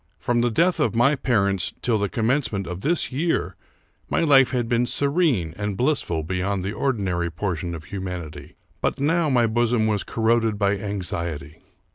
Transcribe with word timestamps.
From 0.17 0.41
the 0.41 0.49
death 0.49 0.79
of 0.79 0.95
my 0.95 1.13
parents 1.13 1.73
till 1.83 1.99
the 1.99 2.09
commencement 2.09 2.65
of 2.65 2.81
this 2.81 3.11
year 3.11 3.55
my 4.09 4.21
life 4.21 4.49
had 4.49 4.67
been 4.67 4.87
serene 4.87 5.53
and 5.57 5.77
blissful 5.77 6.23
beyond 6.23 6.65
the 6.65 6.73
ordinary 6.73 7.29
portion 7.29 7.75
of 7.75 7.83
humanity; 7.83 8.55
but 8.81 8.99
now 8.99 9.29
my 9.29 9.45
bosom 9.45 9.85
was 9.85 10.03
corroded 10.03 10.57
by 10.57 10.75
anxiety. 10.75 11.61